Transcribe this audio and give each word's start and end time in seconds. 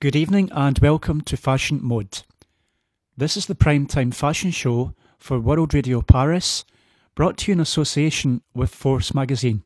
Good 0.00 0.16
evening 0.16 0.50
and 0.52 0.76
welcome 0.80 1.20
to 1.20 1.36
Fashion 1.36 1.78
Mode. 1.80 2.24
This 3.16 3.36
is 3.36 3.46
the 3.46 3.54
primetime 3.54 4.12
fashion 4.12 4.50
show 4.50 4.92
for 5.18 5.38
World 5.38 5.72
Radio 5.72 6.02
Paris, 6.02 6.64
brought 7.14 7.38
to 7.38 7.50
you 7.50 7.52
in 7.52 7.60
association 7.60 8.42
with 8.54 8.74
Force 8.74 9.14
magazine. 9.14 9.62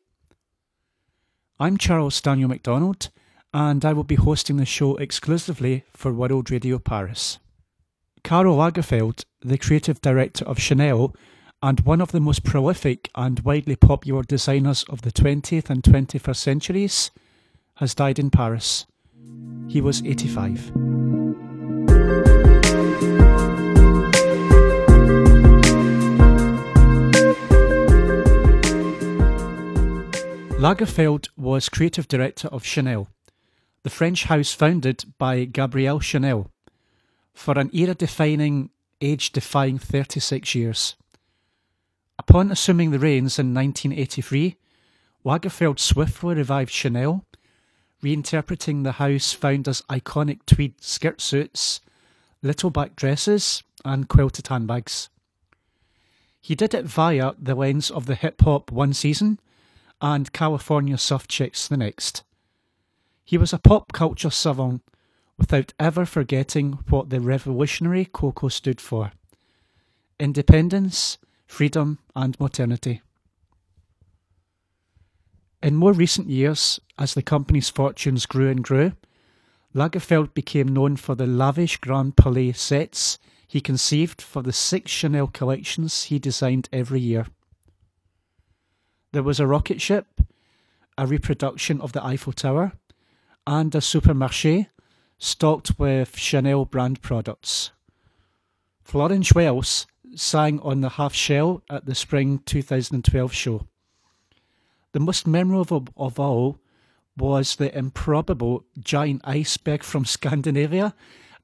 I'm 1.59 1.77
Charles 1.77 2.21
Daniel 2.21 2.47
MacDonald, 2.47 3.09
and 3.55 3.83
I 3.83 3.91
will 3.91 4.03
be 4.03 4.15
hosting 4.15 4.57
the 4.57 4.65
show 4.65 4.95
exclusively 4.97 5.83
for 5.93 6.13
World 6.13 6.51
Radio 6.51 6.77
Paris. 6.77 7.39
Karl 8.23 8.55
Lagerfeld, 8.55 9.25
the 9.41 9.57
creative 9.57 9.99
director 9.99 10.45
of 10.45 10.59
Chanel 10.59 11.15
and 11.63 11.79
one 11.81 12.01
of 12.01 12.11
the 12.11 12.21
most 12.21 12.43
prolific 12.43 13.09
and 13.15 13.39
widely 13.39 13.75
popular 13.75 14.21
designers 14.21 14.83
of 14.83 15.01
the 15.01 15.11
20th 15.11 15.71
and 15.71 15.81
21st 15.81 16.35
centuries, 16.35 17.11
has 17.77 17.95
died 17.95 18.19
in 18.19 18.29
Paris. 18.29 18.85
He 19.67 19.81
was 19.81 20.03
85. 20.03 20.71
Lagerfeld 30.59 31.29
was 31.37 31.69
creative 31.69 32.09
director 32.09 32.49
of 32.49 32.65
Chanel, 32.65 33.07
the 33.83 33.89
French 33.89 34.25
house 34.25 34.51
founded 34.51 35.05
by 35.17 35.45
Gabrielle 35.45 36.01
Chanel, 36.01 36.51
for 37.33 37.57
an 37.57 37.69
era 37.73 37.95
defining, 37.95 38.69
age 38.99 39.31
defying 39.31 39.79
36 39.79 40.53
years. 40.55 40.97
Upon 42.17 42.51
assuming 42.51 42.91
the 42.91 42.99
reins 42.99 43.39
in 43.39 43.53
1983, 43.53 44.57
Lagerfeld 45.23 45.79
swiftly 45.79 46.35
revived 46.35 46.71
Chanel 46.71 47.23
reinterpreting 48.03 48.83
the 48.83 48.93
house 48.93 49.33
founder's 49.33 49.81
iconic 49.83 50.39
tweed 50.45 50.81
skirt 50.81 51.21
suits, 51.21 51.81
little 52.41 52.69
back 52.69 52.95
dresses, 52.95 53.63
and 53.83 54.07
quilted 54.07 54.47
handbags. 54.47 55.09
He 56.41 56.55
did 56.55 56.73
it 56.73 56.85
via 56.85 57.33
the 57.37 57.55
lens 57.55 57.91
of 57.91 58.05
the 58.05 58.15
hip 58.15 58.41
hop 58.41 58.71
one 58.71 58.93
season 58.93 59.39
and 60.01 60.31
California 60.31 60.97
soft 60.97 61.29
chicks 61.29 61.67
the 61.67 61.77
next. 61.77 62.23
He 63.25 63.37
was 63.37 63.53
a 63.53 63.59
pop 63.59 63.91
culture 63.91 64.29
savant 64.29 64.81
without 65.37 65.73
ever 65.79 66.05
forgetting 66.05 66.79
what 66.89 67.09
the 67.09 67.19
revolutionary 67.19 68.05
Coco 68.05 68.47
stood 68.47 68.81
for 68.81 69.11
independence, 70.19 71.17
freedom, 71.47 71.99
and 72.13 72.37
modernity. 72.39 73.01
In 75.61 75.75
more 75.75 75.91
recent 75.91 76.29
years, 76.29 76.79
as 76.97 77.13
the 77.13 77.21
company's 77.21 77.69
fortunes 77.69 78.25
grew 78.25 78.49
and 78.49 78.63
grew, 78.63 78.93
Lagerfeld 79.75 80.33
became 80.33 80.69
known 80.69 80.95
for 80.95 81.15
the 81.15 81.27
lavish 81.27 81.77
Grand 81.77 82.15
Palais 82.15 82.53
sets 82.53 83.19
he 83.45 83.59
conceived 83.59 84.21
for 84.21 84.41
the 84.41 84.53
six 84.53 84.91
Chanel 84.91 85.27
collections 85.27 86.03
he 86.03 86.17
designed 86.17 86.69
every 86.71 87.01
year. 87.01 87.27
There 89.11 89.23
was 89.23 89.39
a 89.39 89.47
rocket 89.47 89.81
ship, 89.81 90.05
a 90.97 91.05
reproduction 91.05 91.81
of 91.81 91.91
the 91.91 92.05
Eiffel 92.05 92.33
Tower, 92.33 92.73
and 93.45 93.73
a 93.75 93.79
supermarché 93.79 94.67
stocked 95.17 95.77
with 95.77 96.15
Chanel 96.15 96.65
brand 96.65 97.01
products. 97.01 97.71
Florence 98.83 99.33
Welch 99.33 99.85
sang 100.15 100.59
on 100.61 100.81
the 100.81 100.89
half 100.89 101.13
shell 101.13 101.63
at 101.69 101.85
the 101.85 101.95
spring 101.95 102.39
2012 102.45 103.33
show. 103.33 103.67
The 104.91 104.99
most 104.99 105.27
memorable 105.27 105.87
of 105.95 106.19
all 106.19 106.59
was 107.17 107.55
the 107.55 107.75
improbable 107.77 108.65
giant 108.79 109.21
iceberg 109.23 109.83
from 109.83 110.05
Scandinavia 110.05 110.95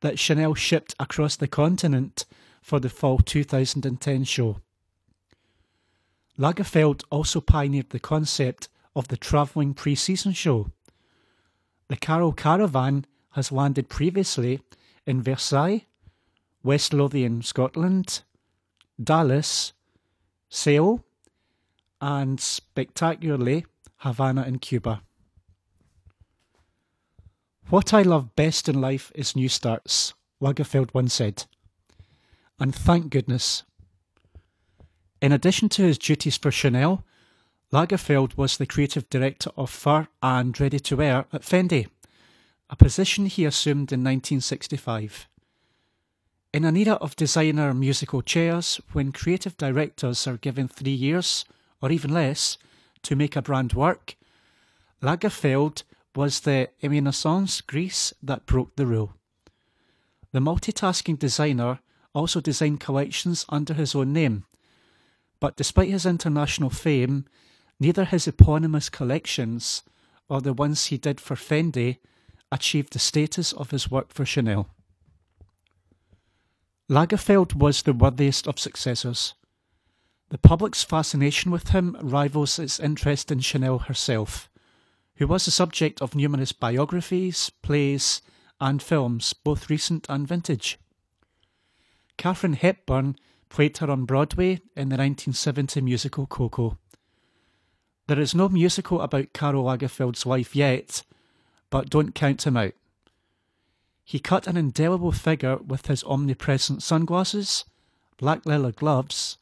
that 0.02 0.18
Chanel 0.18 0.56
shipped 0.56 0.96
across 1.00 1.36
the 1.36 1.48
continent 1.48 2.26
for 2.62 2.80
the 2.80 2.90
fall 2.90 3.20
2010 3.20 4.24
show. 4.24 4.62
Lagerfeld 6.38 7.04
also 7.12 7.40
pioneered 7.40 7.92
the 7.92 8.00
concept 8.00 8.68
of 8.96 9.08
the 9.08 9.18
travelling 9.18 9.74
pre-season 9.74 10.34
show. 10.34 10.72
The 11.88 11.98
Karl 11.98 12.32
Caravan 12.32 13.06
has 13.32 13.52
landed 13.52 13.90
previously 13.90 14.62
in 15.06 15.22
Versailles, 15.22 15.86
West 16.64 16.94
Lothian, 16.94 17.42
Scotland, 17.42 18.24
Dallas, 19.02 19.74
Seoul, 20.50 21.04
and 22.06 22.40
spectacularly 22.40 23.66
Havana 23.98 24.44
in 24.44 24.60
Cuba. 24.60 25.02
What 27.70 27.96
I 27.96 28.04
love 28.04 28.36
best 28.36 28.70
in 28.70 28.80
life 28.80 29.12
is 29.16 29.36
new 29.36 29.50
starts, 29.50 30.14
Lagerfeld 30.40 30.94
once 30.94 31.16
said. 31.16 31.46
And 32.60 32.76
thank 32.76 33.10
goodness. 33.10 33.64
In 35.20 35.32
addition 35.32 35.68
to 35.70 35.82
his 35.82 35.98
duties 35.98 36.38
for 36.38 36.52
Chanel, 36.52 37.04
Lagerfeld 37.74 38.38
was 38.38 38.58
the 38.58 38.68
creative 38.68 39.10
director 39.10 39.50
of 39.58 39.72
fur 39.72 40.08
and 40.22 40.60
ready 40.60 40.80
to 40.82 40.96
wear 40.96 41.26
at 41.34 41.42
Fendi, 41.42 41.88
a 42.70 42.76
position 42.76 43.26
he 43.26 43.46
assumed 43.46 43.92
in 43.92 44.02
1965. 44.02 45.28
In 46.54 46.66
an 46.66 46.78
era 46.78 46.94
of 47.02 47.16
designer 47.16 47.74
musical 47.74 48.22
chairs, 48.22 48.80
when 48.94 49.12
creative 49.12 49.58
directors 49.58 50.28
are 50.28 50.38
given 50.38 50.68
three 50.68 50.94
years, 50.94 51.46
or 51.82 51.92
even 51.92 52.12
less, 52.12 52.58
to 53.04 53.16
make 53.16 53.36
a 53.36 53.42
brand 53.42 53.74
work, 53.74 54.16
Lagerfeld 55.02 55.84
was 56.16 56.42
the 56.42 56.70
renaissance 56.82 57.62
Greece 57.62 58.14
that 58.24 58.46
broke 58.46 58.76
the 58.76 58.86
rule. 58.86 59.14
The 60.32 60.40
multitasking 60.40 61.20
designer 61.20 61.80
also 62.14 62.40
designed 62.42 62.80
collections 62.80 63.46
under 63.50 63.74
his 63.74 63.94
own 63.94 64.14
name, 64.14 64.46
but 65.40 65.58
despite 65.58 65.90
his 65.90 66.06
international 66.06 66.70
fame, 66.70 67.26
neither 67.80 68.06
his 68.06 68.28
eponymous 68.28 68.90
collections 68.90 69.84
or 70.30 70.42
the 70.42 70.54
ones 70.54 70.86
he 70.86 70.98
did 70.98 71.20
for 71.20 71.36
Fendi 71.36 71.98
achieved 72.52 72.94
the 72.94 73.00
status 73.00 73.52
of 73.54 73.72
his 73.72 73.92
work 73.92 74.14
for 74.14 74.26
Chanel. 74.26 74.70
Lagerfeld 76.90 77.56
was 77.56 77.82
the 77.82 77.94
worthiest 77.94 78.48
of 78.48 78.60
successors. 78.60 79.34
The 80.30 80.38
public's 80.38 80.84
fascination 80.84 81.52
with 81.52 81.70
him 81.70 81.96
rivals 82.02 82.58
its 82.58 82.80
interest 82.80 83.32
in 83.32 83.40
Chanel 83.40 83.80
herself, 83.80 84.50
who 85.16 85.28
was 85.28 85.46
the 85.46 85.52
subject 85.52 86.02
of 86.02 86.16
numerous 86.16 86.52
biographies, 86.52 87.52
plays, 87.62 88.22
and 88.60 88.82
films, 88.82 89.34
both 89.34 89.70
recent 89.70 90.08
and 90.10 90.28
vintage. 90.28 90.80
Katharine 92.18 92.54
Hepburn 92.54 93.18
played 93.50 93.78
her 93.78 93.92
on 93.92 94.06
Broadway 94.06 94.54
in 94.76 94.90
the 94.90 94.98
1970 94.98 95.82
musical 95.82 96.26
Coco. 96.26 96.78
There 98.08 98.20
is 98.20 98.36
no 98.36 98.50
musical 98.50 99.02
about 99.02 99.34
Karl 99.34 99.64
Lagerfeld's 99.64 100.26
life 100.26 100.56
yet, 100.56 101.04
but 101.70 101.90
don't 101.90 102.16
count 102.16 102.46
him 102.46 102.58
out. 102.58 102.74
He 104.04 104.20
cut 104.20 104.48
an 104.48 104.58
indelible 104.58 105.12
figure 105.12 105.58
with 105.58 105.88
his 105.88 106.04
omnipresent 106.04 106.84
sunglasses, 106.84 107.66
black 108.18 108.46
leather 108.46 108.72
gloves, 108.72 109.38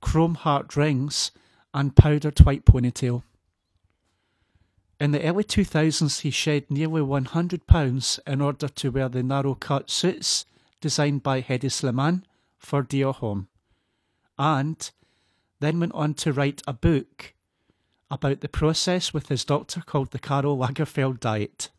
chrome 0.00 0.34
heart 0.34 0.76
rings, 0.76 1.30
and 1.72 1.96
powdered 1.96 2.38
white 2.40 2.64
ponytail. 2.64 3.22
In 4.98 5.12
the 5.12 5.22
early 5.22 5.44
2000s, 5.44 6.20
he 6.20 6.30
shed 6.30 6.70
nearly 6.70 7.00
£100 7.00 8.18
in 8.26 8.40
order 8.40 8.68
to 8.68 8.90
wear 8.90 9.08
the 9.08 9.22
narrow 9.22 9.54
cut 9.54 9.88
suits 9.88 10.44
designed 10.80 11.22
by 11.22 11.40
Hedi 11.40 11.70
Slimane 11.70 12.22
for 12.58 12.82
Dior 12.82 13.14
Homme, 13.14 13.48
and 14.38 14.90
then 15.60 15.80
went 15.80 15.92
on 15.94 16.14
to 16.14 16.32
write 16.32 16.62
a 16.66 16.72
book 16.72 17.34
about 18.10 18.40
the 18.40 18.48
process 18.48 19.14
with 19.14 19.28
his 19.28 19.44
doctor 19.44 19.80
called 19.80 20.10
the 20.10 20.18
Karl 20.18 20.58
Lagerfeld 20.58 21.20
Diet. 21.20 21.70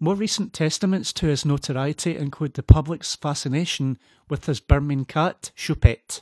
More 0.00 0.16
recent 0.16 0.52
testaments 0.52 1.12
to 1.14 1.26
his 1.26 1.44
notoriety 1.44 2.16
include 2.16 2.54
the 2.54 2.62
public's 2.62 3.14
fascination 3.14 3.98
with 4.28 4.46
his 4.46 4.60
Birman 4.60 5.04
cat, 5.04 5.52
Choupette, 5.56 6.20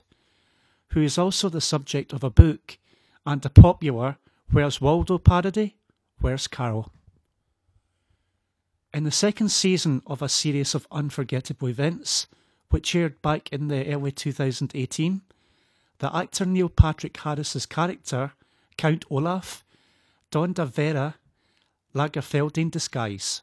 who 0.89 1.01
is 1.01 1.17
also 1.17 1.49
the 1.49 1.61
subject 1.61 2.13
of 2.13 2.23
a 2.23 2.31
book 2.31 2.79
and 3.25 3.45
a 3.45 3.51
popular 3.51 4.19
Where's 4.51 4.81
Waldo 4.81 5.17
parody, 5.19 5.77
Where's 6.21 6.47
Karl? 6.47 6.93
In 8.93 9.05
the 9.05 9.11
second 9.11 9.49
season 9.49 10.03
of 10.07 10.21
a 10.21 10.29
series 10.29 10.75
of 10.75 10.87
unforgettable 10.93 11.69
events, 11.69 12.27
which 12.69 12.95
aired 12.95 13.23
back 13.23 13.51
in 13.51 13.69
the 13.69 13.87
early 13.91 14.13
2018, 14.13 15.23
the 15.99 16.15
actor 16.15 16.45
Neil 16.45 16.69
Patrick 16.69 17.17
Harris's 17.17 17.65
character, 17.65 18.33
Count 18.77 19.07
Olaf, 19.09 19.65
donned 20.31 20.59
a 20.59 20.67
Vera 20.67 21.15
Lagerfeldian 21.95 22.71
disguise 22.71 23.41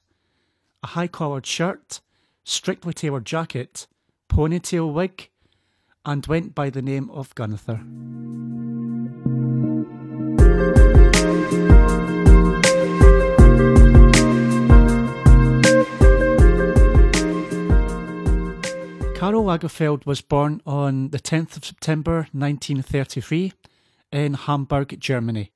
a 0.84 0.88
high 0.88 1.08
collared 1.08 1.46
shirt, 1.46 2.02
strictly 2.44 2.94
tailored 2.94 3.26
jacket, 3.26 3.88
ponytail 4.30 4.94
wig, 4.94 5.30
and 6.06 6.26
went 6.28 6.56
by 6.56 6.70
the 6.70 6.82
name 6.82 7.10
of 7.10 7.36
Gunther. 7.36 7.82
Karl 19.20 19.44
Lagerfeld 19.44 20.06
was 20.06 20.22
born 20.22 20.62
on 20.66 21.10
the 21.10 21.20
10th 21.20 21.58
of 21.58 21.66
September 21.66 22.28
1933 22.32 23.52
in 24.14 24.34
Hamburg, 24.34 24.98
Germany, 25.00 25.52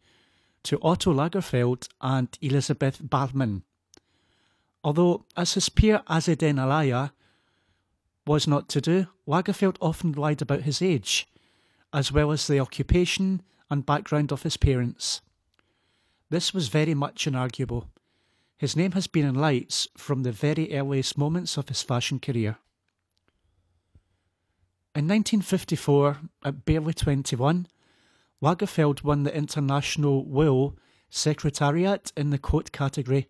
to 0.64 0.78
Otto 0.82 1.14
Lagerfeld 1.14 1.88
and 2.02 2.38
Elisabeth 2.42 3.02
Bahlmann. 3.02 3.64
Although, 4.84 5.26
as 5.38 5.54
his 5.54 5.70
peer 5.70 6.02
Azzedine 6.08 6.58
Alaïa 6.58 7.12
was 8.28 8.48
not 8.48 8.68
to 8.70 8.82
do, 8.82 9.08
Lagerfeld 9.28 9.78
often 9.80 10.12
lied 10.12 10.42
about 10.42 10.62
his 10.62 10.82
age, 10.82 11.28
as 11.94 12.12
well 12.12 12.32
as 12.32 12.48
the 12.48 12.60
occupation 12.60 13.42
and 13.70 13.86
background 13.86 14.32
of 14.32 14.44
his 14.44 14.58
parents. 14.58 15.22
This 16.30 16.54
was 16.54 16.68
very 16.68 16.94
much 16.94 17.26
inarguable. 17.26 17.88
His 18.58 18.76
name 18.76 18.92
has 18.94 19.08
been 19.08 19.26
in 19.26 19.36
lights 19.36 19.88
from 19.98 20.24
the 20.24 20.32
very 20.32 20.74
earliest 20.76 21.18
moments 21.18 21.58
of 21.58 21.70
his 21.70 21.82
fashion 21.82 22.20
career. 22.20 22.58
In 24.96 25.08
1954, 25.08 26.18
at 26.46 26.66
barely 26.66 26.94
21, 26.94 27.68
Lagerfeld 28.42 29.04
won 29.04 29.24
the 29.24 29.36
International 29.36 30.26
Wool 30.26 30.78
Secretariat 31.10 32.12
in 32.16 32.30
the 32.30 32.38
coat 32.38 32.72
category, 32.72 33.28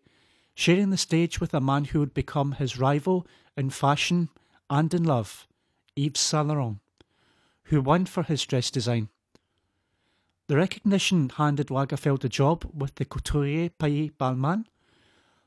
sharing 0.56 0.90
the 0.90 0.98
stage 0.98 1.40
with 1.40 1.54
a 1.54 1.62
man 1.62 1.86
who 1.86 2.00
would 2.00 2.14
become 2.14 2.54
his 2.54 2.80
rival 2.80 3.26
in 3.58 3.70
fashion 3.70 4.30
and 4.70 4.94
in 4.94 5.04
love, 5.04 5.48
Yves 5.96 6.20
Saint 6.20 6.48
Laurent, 6.48 6.80
who 7.64 7.82
won 7.82 8.06
for 8.06 8.24
his 8.24 8.46
dress 8.46 8.70
design. 8.70 9.10
The 10.48 10.58
recognition 10.58 11.30
handed 11.30 11.68
Lagerfeld 11.68 12.24
a 12.24 12.30
job 12.30 12.70
with 12.74 12.96
the 12.96 13.06
Couturier 13.06 13.70
Pierre 13.70 14.10
Balmain, 14.20 14.66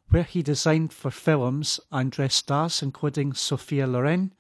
where 0.08 0.22
he 0.22 0.42
designed 0.42 0.92
for 0.92 1.10
films 1.10 1.80
and 1.90 2.10
dress 2.10 2.34
stars 2.34 2.82
including 2.82 3.34
Sophia 3.34 3.86
Loren, 3.86 4.32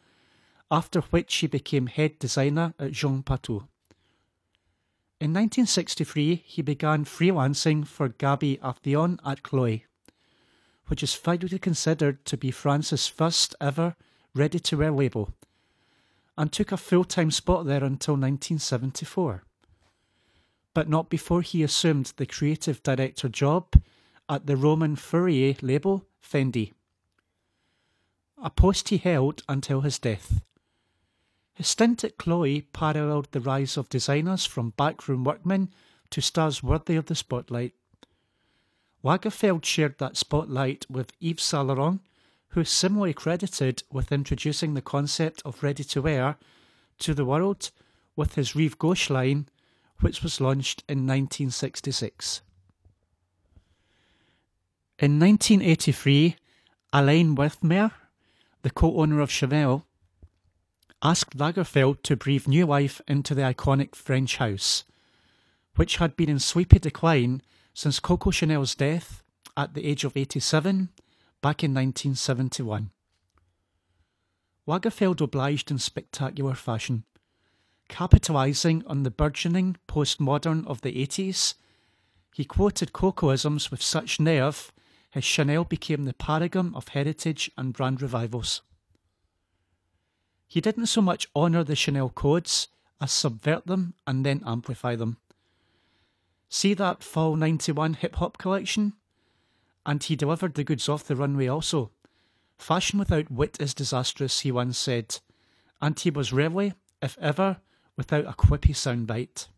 after 0.70 1.00
which 1.00 1.34
he 1.36 1.46
became 1.46 1.86
head 1.86 2.18
designer 2.18 2.74
at 2.78 2.92
Jean 2.92 3.22
Patou. 3.22 3.68
In 5.18 5.32
1963, 5.32 6.42
he 6.44 6.62
began 6.62 7.04
freelancing 7.04 7.86
for 7.86 8.08
Gaby 8.08 8.58
Aghion 8.58 9.18
at 9.24 9.42
Chloe, 9.42 9.86
which 10.88 11.02
is 11.02 11.18
widely 11.26 11.58
considered 11.58 12.24
to 12.24 12.36
be 12.36 12.50
France's 12.50 13.06
first 13.06 13.54
ever 13.60 13.96
ready 14.34 14.58
to 14.58 14.76
wear 14.76 14.92
label, 14.92 15.34
and 16.36 16.52
took 16.52 16.72
a 16.72 16.76
full 16.76 17.04
time 17.04 17.30
spot 17.30 17.66
there 17.66 17.84
until 17.84 18.14
1974 18.14 19.42
but 20.76 20.90
not 20.90 21.08
before 21.08 21.40
he 21.40 21.62
assumed 21.62 22.12
the 22.18 22.26
creative 22.26 22.82
director 22.82 23.30
job 23.30 23.82
at 24.28 24.44
the 24.44 24.58
Roman 24.58 24.94
Furrier 24.94 25.56
label 25.62 26.04
Fendi, 26.22 26.74
a 28.36 28.50
post 28.50 28.90
he 28.90 28.98
held 28.98 29.42
until 29.48 29.80
his 29.80 29.98
death. 29.98 30.42
His 31.54 31.68
stint 31.68 32.04
at 32.04 32.18
Chloe 32.18 32.60
paralleled 32.60 33.28
the 33.32 33.40
rise 33.40 33.78
of 33.78 33.88
designers 33.88 34.44
from 34.44 34.74
backroom 34.76 35.24
workmen 35.24 35.70
to 36.10 36.20
stars 36.20 36.62
worthy 36.62 36.96
of 36.96 37.06
the 37.06 37.14
spotlight. 37.14 37.72
Lagerfeld 39.06 39.64
shared 39.64 39.98
that 39.98 40.16
spotlight 40.16 40.84
with 40.90 41.12
Yves 41.20 41.44
Saint 41.44 41.68
Laurent, 41.68 42.00
who 42.48 42.62
is 42.62 42.68
similarly 42.68 43.14
credited 43.14 43.84
with 43.92 44.10
introducing 44.10 44.74
the 44.74 44.82
concept 44.82 45.40
of 45.44 45.62
ready 45.62 45.84
to 45.84 46.02
wear 46.02 46.36
to 46.98 47.14
the 47.14 47.24
world 47.24 47.70
with 48.16 48.34
his 48.34 48.56
Rive 48.56 48.80
Gauche 48.80 49.08
line 49.08 49.48
which 50.00 50.24
was 50.24 50.40
launched 50.40 50.82
in 50.88 51.06
1966. 51.06 52.40
In 54.98 55.20
1983, 55.20 56.34
Alain 56.92 57.36
Wertheimer, 57.36 57.92
the 58.62 58.70
co 58.70 58.96
owner 58.96 59.20
of 59.20 59.30
Chanel, 59.30 59.86
asked 61.00 61.36
Lagerfeld 61.36 62.02
to 62.02 62.16
breathe 62.16 62.48
new 62.48 62.66
life 62.66 63.00
into 63.06 63.36
the 63.36 63.42
iconic 63.42 63.94
French 63.94 64.38
house, 64.38 64.82
which 65.76 65.98
had 65.98 66.16
been 66.16 66.28
in 66.28 66.40
sleepy 66.40 66.80
decline 66.80 67.40
since 67.76 68.00
Coco 68.00 68.30
Chanel's 68.30 68.74
death 68.74 69.22
at 69.54 69.74
the 69.74 69.84
age 69.84 70.02
of 70.02 70.16
87 70.16 70.88
back 71.42 71.62
in 71.62 71.74
1971. 71.74 72.90
Lagerfeld 74.66 75.20
obliged 75.20 75.70
in 75.70 75.78
spectacular 75.78 76.54
fashion 76.54 77.04
Capitalising 77.90 78.82
on 78.86 79.02
the 79.02 79.10
burgeoning 79.10 79.76
postmodern 79.86 80.66
of 80.66 80.80
the 80.80 81.06
80s, 81.06 81.54
he 82.34 82.46
quoted 82.46 82.94
Cocoisms 82.94 83.70
with 83.70 83.82
such 83.82 84.18
nerve, 84.18 84.72
his 85.10 85.24
Chanel 85.24 85.64
became 85.64 86.04
the 86.04 86.14
paragon 86.14 86.72
of 86.74 86.88
heritage 86.88 87.50
and 87.58 87.74
brand 87.74 88.00
revivals. 88.00 88.62
He 90.48 90.62
didn't 90.62 90.86
so 90.86 91.02
much 91.02 91.28
honour 91.36 91.62
the 91.62 91.76
Chanel 91.76 92.08
codes 92.08 92.68
as 93.02 93.12
subvert 93.12 93.66
them 93.66 93.92
and 94.06 94.24
then 94.24 94.42
amplify 94.46 94.96
them. 94.96 95.18
See 96.48 96.74
that 96.74 97.02
Fall 97.02 97.36
91 97.36 97.94
hip 97.94 98.16
hop 98.16 98.38
collection? 98.38 98.94
And 99.84 100.02
he 100.02 100.16
delivered 100.16 100.54
the 100.54 100.64
goods 100.64 100.88
off 100.88 101.04
the 101.04 101.16
runway 101.16 101.46
also. 101.46 101.90
Fashion 102.58 102.98
without 102.98 103.30
wit 103.30 103.56
is 103.60 103.74
disastrous, 103.74 104.40
he 104.40 104.50
once 104.50 104.78
said, 104.78 105.20
and 105.80 105.98
he 105.98 106.10
was 106.10 106.32
rarely, 106.32 106.72
if 107.02 107.16
ever, 107.20 107.58
without 107.96 108.24
a 108.24 108.32
quippy 108.32 108.72
soundbite. 108.72 109.48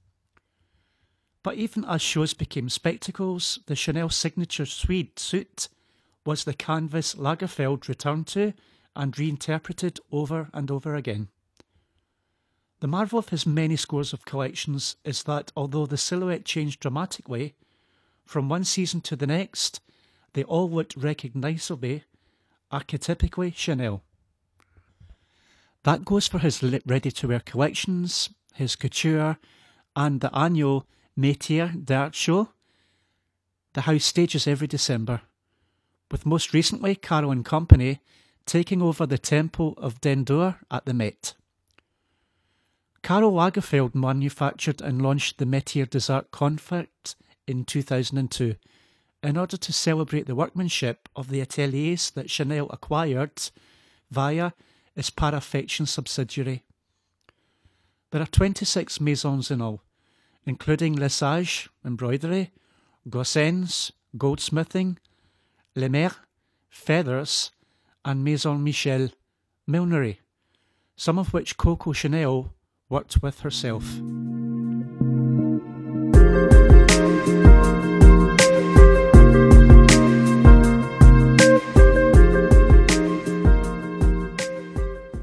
But 1.42 1.54
even 1.54 1.84
as 1.84 2.02
shows 2.02 2.34
became 2.34 2.68
spectacles, 2.68 3.60
the 3.66 3.76
Chanel 3.76 4.10
signature 4.10 4.66
tweed 4.66 5.18
suit 5.18 5.68
was 6.26 6.44
the 6.44 6.52
canvas 6.52 7.14
Lagerfeld 7.14 7.88
returned 7.88 8.26
to 8.28 8.52
and 8.94 9.18
reinterpreted 9.18 10.00
over 10.10 10.50
and 10.52 10.70
over 10.70 10.94
again. 10.94 11.28
The 12.80 12.86
marvel 12.86 13.18
of 13.18 13.30
his 13.30 13.44
many 13.46 13.76
scores 13.76 14.12
of 14.12 14.24
collections 14.24 14.96
is 15.04 15.24
that 15.24 15.50
although 15.56 15.86
the 15.86 15.96
silhouette 15.96 16.44
changed 16.44 16.80
dramatically, 16.80 17.54
from 18.24 18.48
one 18.48 18.64
season 18.64 19.00
to 19.02 19.16
the 19.16 19.26
next, 19.26 19.80
they 20.34 20.44
all 20.44 20.70
looked 20.70 20.96
recognisably, 20.96 22.04
archetypically 22.70 23.54
Chanel. 23.54 24.02
That 25.82 26.04
goes 26.04 26.28
for 26.28 26.38
his 26.38 26.62
ready 26.62 27.10
to 27.10 27.28
wear 27.28 27.40
collections, 27.40 28.30
his 28.54 28.76
couture, 28.76 29.38
and 29.96 30.20
the 30.20 30.34
annual 30.36 30.86
Métier 31.18 31.84
d'Art 31.84 32.14
Show. 32.14 32.50
The 33.72 33.82
house 33.82 34.04
stages 34.04 34.46
every 34.46 34.66
December, 34.66 35.22
with 36.10 36.26
most 36.26 36.52
recently 36.52 36.94
Karl 36.94 37.30
and 37.30 37.44
Company 37.44 38.00
taking 38.46 38.82
over 38.82 39.06
the 39.06 39.18
Temple 39.18 39.74
of 39.78 40.00
Dendur 40.00 40.56
at 40.70 40.84
the 40.84 40.94
Met. 40.94 41.34
Karl 43.08 43.32
Lagerfeld 43.32 43.94
manufactured 43.94 44.82
and 44.82 45.00
launched 45.00 45.38
the 45.38 45.46
Métier 45.46 45.88
des 45.88 46.12
Arts 46.12 46.28
Confect 46.30 47.16
in 47.46 47.64
2002 47.64 48.56
in 49.22 49.36
order 49.38 49.56
to 49.56 49.72
celebrate 49.72 50.26
the 50.26 50.34
workmanship 50.34 51.08
of 51.16 51.30
the 51.30 51.40
ateliers 51.40 52.10
that 52.10 52.28
Chanel 52.28 52.66
acquired 52.68 53.50
via 54.10 54.52
its 54.94 55.08
Paraffection 55.08 55.86
subsidiary. 55.86 56.64
There 58.10 58.20
are 58.20 58.26
26 58.26 59.00
maisons 59.00 59.50
in 59.50 59.62
all, 59.62 59.80
including 60.44 60.94
Lesage, 60.94 61.70
embroidery, 61.82 62.50
Goossens, 63.08 63.90
goldsmithing, 64.18 64.98
Lemarié, 65.74 66.14
feathers, 66.68 67.52
and 68.04 68.22
Maison 68.22 68.62
Michel, 68.62 69.08
millinery, 69.66 70.20
some 70.94 71.18
of 71.18 71.32
which 71.32 71.56
Coco 71.56 71.94
Chanel 71.94 72.52
worked 72.88 73.22
with 73.22 73.40
herself. 73.40 73.84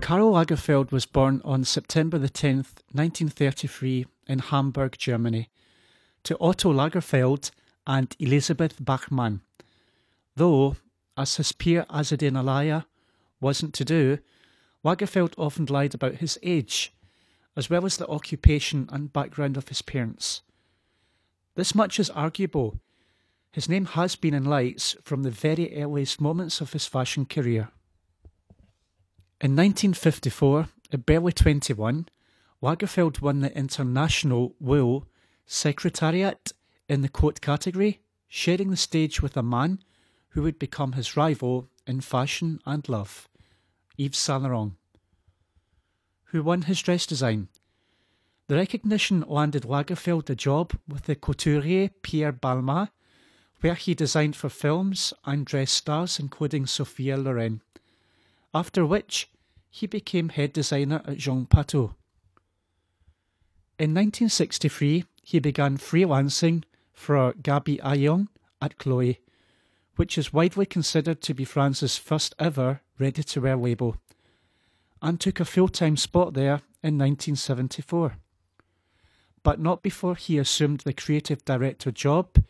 Karl 0.01 0.33
Lagerfeld 0.33 0.91
was 0.91 1.07
born 1.07 1.41
on 1.43 1.63
September 1.63 2.19
the 2.19 2.29
10th, 2.29 2.83
1933, 2.91 4.05
in 4.27 4.39
Hamburg, 4.39 4.95
Germany, 4.99 5.49
to 6.23 6.37
Otto 6.39 6.71
Lagerfeld 6.71 7.49
and 7.87 8.15
Elisabeth 8.19 8.75
Bachmann. 8.79 9.41
Though, 10.35 10.75
as 11.17 11.37
his 11.37 11.51
peer 11.51 11.85
Azzedine 11.89 12.33
Alaïa 12.33 12.85
wasn't 13.39 13.73
to 13.75 13.85
do, 13.85 14.19
Lagerfeld 14.83 15.33
often 15.37 15.65
lied 15.65 15.95
about 15.95 16.15
his 16.15 16.37
age, 16.43 16.93
as 17.55 17.69
well 17.69 17.85
as 17.85 17.97
the 17.97 18.07
occupation 18.07 18.89
and 18.91 19.13
background 19.13 19.57
of 19.57 19.69
his 19.69 19.81
parents. 19.81 20.41
This 21.55 21.73
much 21.73 21.99
is 21.99 22.09
arguable. 22.09 22.79
His 23.51 23.69
name 23.69 23.85
has 23.85 24.15
been 24.15 24.33
in 24.33 24.43
lights 24.43 24.95
from 25.01 25.23
the 25.23 25.31
very 25.31 25.81
earliest 25.81 26.19
moments 26.19 26.59
of 26.59 26.73
his 26.73 26.85
fashion 26.85 27.25
career. 27.25 27.69
In 29.39 29.55
1954, 29.55 30.67
at 30.91 31.05
barely 31.05 31.31
21, 31.31 32.07
Lagerfeld 32.61 33.21
won 33.21 33.39
the 33.39 33.55
International 33.57 34.55
Wool 34.59 35.07
Secretariat 35.45 36.51
in 36.89 37.01
the 37.01 37.09
coat 37.09 37.41
category, 37.41 38.01
sharing 38.27 38.69
the 38.69 38.77
stage 38.77 39.21
with 39.21 39.37
a 39.37 39.43
man 39.43 39.79
who 40.29 40.41
would 40.41 40.59
become 40.59 40.93
his 40.93 41.15
rival 41.15 41.69
in 41.87 42.01
fashion 42.01 42.59
and 42.65 42.87
love, 42.89 43.29
Yves 43.97 44.17
Saint 44.17 44.43
Laurent. 44.43 44.73
Who 46.25 46.43
won 46.43 46.63
his 46.63 46.81
dress 46.81 47.05
design. 47.05 47.47
The 48.47 48.55
recognition 48.55 49.23
landed 49.27 49.63
Lagerfeld 49.63 50.29
a 50.29 50.35
job 50.35 50.73
with 50.87 51.03
the 51.03 51.15
couturier 51.15 51.89
Pierre 52.01 52.33
Balmain, 52.33 52.89
where 53.61 53.73
he 53.73 53.95
designed 53.95 54.35
for 54.35 54.49
films 54.49 55.13
and 55.25 55.45
dress 55.45 55.71
stars 55.71 56.19
including 56.19 56.67
Sophia 56.67 57.17
Loren, 57.17 57.61
after 58.53 58.85
which 58.85 59.29
he 59.69 59.87
became 59.87 60.29
head 60.29 60.53
designer 60.53 61.01
at 61.05 61.17
Jean 61.17 61.45
Patou. 61.45 61.95
In 63.77 63.93
1963, 63.93 65.05
he 65.21 65.39
began 65.39 65.77
freelancing 65.77 66.63
for 66.93 67.33
Gaby 67.33 67.77
Aghion 67.79 68.27
at 68.61 68.77
Chloe, 68.77 69.19
which 69.95 70.17
is 70.17 70.31
widely 70.31 70.65
considered 70.65 71.21
to 71.21 71.33
be 71.33 71.43
France's 71.43 71.97
first 71.97 72.35
ever 72.37 72.81
ready 72.99 73.23
to 73.23 73.41
wear 73.41 73.57
label, 73.57 73.97
and 75.01 75.19
took 75.19 75.39
a 75.39 75.45
full 75.45 75.67
time 75.67 75.97
spot 75.97 76.33
there 76.33 76.61
in 76.83 76.97
1974. 76.97 78.17
But 79.43 79.59
not 79.59 79.83
before 79.83 80.15
he 80.15 80.37
assumed 80.37 80.81
the 80.81 80.93
creative 80.93 81.45
director 81.45 81.91
job 81.91 82.43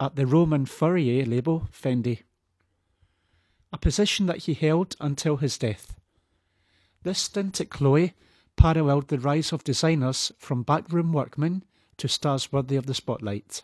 at 0.00 0.16
the 0.16 0.26
Roman 0.26 0.66
Furrier 0.66 1.24
label 1.24 1.68
Fendi, 1.72 2.22
a 3.72 3.78
position 3.78 4.26
that 4.26 4.38
he 4.38 4.54
held 4.54 4.96
until 5.00 5.36
his 5.36 5.58
death. 5.58 5.94
This 7.02 7.20
stint 7.20 7.60
at 7.60 7.70
Chloe 7.70 8.14
paralleled 8.56 9.08
the 9.08 9.18
rise 9.18 9.52
of 9.52 9.64
designers 9.64 10.32
from 10.38 10.62
backroom 10.62 11.12
workmen 11.12 11.64
to 11.98 12.08
stars 12.08 12.52
worthy 12.52 12.76
of 12.76 12.86
the 12.86 12.94
spotlight. 12.94 13.62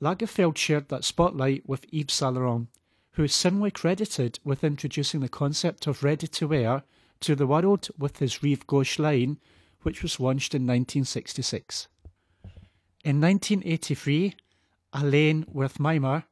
Lagerfeld 0.00 0.56
shared 0.56 0.88
that 0.88 1.04
spotlight 1.04 1.66
with 1.68 1.86
Yves 1.92 2.12
Saint 2.12 2.34
Laurent, 2.34 2.68
who 3.14 3.22
is 3.22 3.34
similarly 3.34 3.70
credited 3.70 4.38
with 4.44 4.64
introducing 4.64 5.20
the 5.20 5.28
concept 5.28 5.86
of 5.86 6.02
ready 6.02 6.26
to 6.26 6.48
wear 6.48 6.82
to 7.20 7.34
the 7.34 7.46
world 7.46 7.88
with 7.98 8.18
his 8.18 8.42
Rive 8.42 8.66
Gauche 8.66 8.98
line, 8.98 9.38
which 9.82 10.02
was 10.02 10.18
launched 10.18 10.54
in 10.54 10.62
1966. 10.62 11.88
In 13.04 13.20
1983, 13.20 14.34
Alain 14.92 15.44
Wertheimer, 15.44 16.24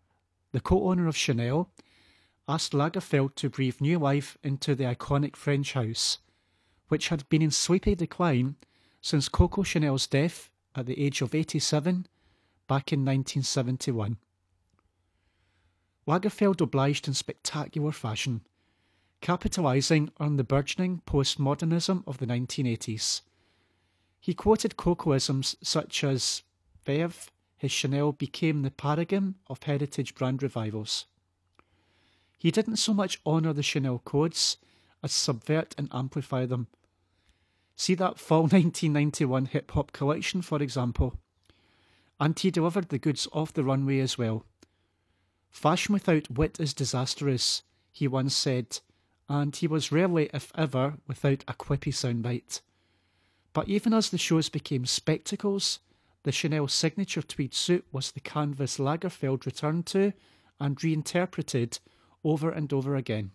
the 0.52 0.60
co 0.60 0.88
owner 0.88 1.06
of 1.06 1.16
Chanel, 1.16 1.70
asked 2.48 2.72
Lagerfeld 2.72 3.36
to 3.36 3.48
breathe 3.48 3.80
new 3.80 3.98
life 3.98 4.36
into 4.42 4.74
the 4.74 4.84
iconic 4.84 5.36
French 5.36 5.74
house, 5.74 6.18
which 6.88 7.08
had 7.08 7.28
been 7.28 7.42
in 7.42 7.50
sleepy 7.50 7.94
decline 7.94 8.56
since 9.00 9.28
Coco 9.28 9.62
Chanel's 9.62 10.06
death 10.06 10.50
at 10.74 10.86
the 10.86 11.00
age 11.00 11.22
of 11.22 11.34
87 11.34 12.06
back 12.66 12.92
in 12.92 13.00
1971. 13.00 14.16
Lagerfeld 16.06 16.60
obliged 16.60 17.06
in 17.06 17.14
spectacular 17.14 17.92
fashion, 17.92 18.42
capitalising 19.20 20.10
on 20.18 20.36
the 20.36 20.44
burgeoning 20.44 21.02
postmodernism 21.06 22.02
of 22.06 22.18
the 22.18 22.26
1980s. 22.26 23.20
He 24.20 24.34
quoted 24.34 24.76
Cocoisms 24.76 25.56
such 25.62 26.02
as 26.04 26.42
Veuve, 26.84 27.28
his 27.56 27.70
Chanel 27.70 28.10
became 28.10 28.62
the 28.62 28.70
paragon 28.72 29.36
of 29.48 29.62
heritage 29.62 30.16
brand 30.16 30.42
revivals. 30.42 31.06
He 32.36 32.50
didn't 32.50 32.78
so 32.78 32.92
much 32.92 33.20
honour 33.24 33.52
the 33.52 33.62
Chanel 33.62 34.00
codes 34.00 34.56
as 35.00 35.12
subvert 35.12 35.74
and 35.78 35.88
amplify 35.92 36.44
them. 36.44 36.66
See 37.76 37.94
that 37.94 38.18
fall 38.18 38.40
1991 38.42 39.46
hip 39.46 39.70
hop 39.70 39.92
collection, 39.92 40.42
for 40.42 40.60
example. 40.60 41.20
And 42.18 42.36
he 42.36 42.50
delivered 42.50 42.88
the 42.88 42.98
goods 42.98 43.28
off 43.32 43.52
the 43.52 43.62
runway 43.62 44.00
as 44.00 44.18
well. 44.18 44.44
Fashion 45.52 45.92
without 45.92 46.30
wit 46.30 46.58
is 46.58 46.74
disastrous, 46.74 47.62
he 47.92 48.08
once 48.08 48.34
said, 48.34 48.80
and 49.28 49.54
he 49.54 49.66
was 49.66 49.92
rarely, 49.92 50.28
if 50.32 50.50
ever, 50.56 50.94
without 51.06 51.44
a 51.46 51.52
quippy 51.52 51.92
soundbite. 51.92 52.62
But 53.52 53.68
even 53.68 53.92
as 53.92 54.08
the 54.08 54.18
shows 54.18 54.48
became 54.48 54.86
spectacles, 54.86 55.78
the 56.22 56.32
Chanel 56.32 56.68
signature 56.68 57.22
tweed 57.22 57.54
suit 57.54 57.84
was 57.92 58.10
the 58.10 58.20
canvas 58.20 58.78
Lagerfeld 58.78 59.44
returned 59.44 59.86
to 59.86 60.14
and 60.58 60.82
reinterpreted 60.82 61.78
over 62.24 62.50
and 62.50 62.72
over 62.72 62.96
again. 62.96 63.32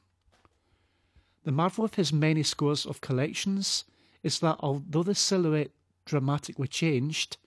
The 1.44 1.52
marvel 1.52 1.86
of 1.86 1.94
his 1.94 2.12
many 2.12 2.44
scores 2.44 2.86
of 2.86 3.00
collections 3.00 3.86
is 4.24 4.40
that 4.40 4.58
although 4.60 5.04
the 5.04 5.16
silhouette 5.16 5.72
dramatically 6.06 6.68
changed, 6.68 7.38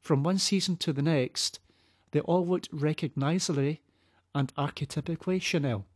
from 0.00 0.22
one 0.22 0.38
season 0.38 0.76
to 0.78 0.92
the 0.92 1.02
next, 1.02 1.60
they 2.12 2.20
all 2.20 2.46
looked 2.46 2.68
recognisably 2.72 3.82
and 4.36 4.54
archetypically 4.54 5.40
Chanel. 5.40 5.86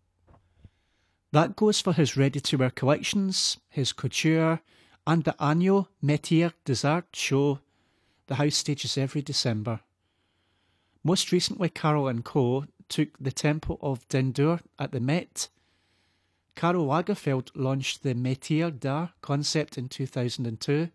That 1.30 1.54
goes 1.54 1.80
for 1.80 1.92
his 1.92 2.16
ready 2.16 2.40
to 2.40 2.56
wear 2.56 2.70
collections, 2.70 3.58
his 3.68 3.92
couture, 3.92 4.60
and 5.06 5.24
the 5.24 5.40
annual 5.40 5.88
Métier 6.02 6.52
des 6.64 6.86
Arts 6.86 7.18
show 7.18 7.60
the 8.26 8.36
house 8.36 8.56
stages 8.56 8.96
every 8.96 9.22
December. 9.22 9.80
Most 11.04 11.32
recently, 11.32 11.68
Karl 11.68 12.08
and 12.08 12.24
Co. 12.24 12.64
took 12.88 13.18
the 13.18 13.30
Temple 13.30 13.78
of 13.82 14.08
Dendur 14.08 14.60
at 14.78 14.92
the 14.92 15.00
Met. 15.00 15.48
Karl 16.56 16.86
Lagerfeld 16.86 17.50
launched 17.54 18.02
the 18.02 18.14
Métier 18.14 18.70
d'Art 18.70 19.10
concept 19.20 19.78
in 19.78 19.88
2002 19.88 20.88